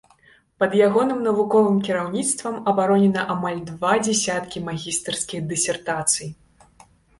[0.61, 6.35] Пад ягоным навуковым кіраўніцтвам абаронена амаль два дзясяткі магістарскіх дысертацый.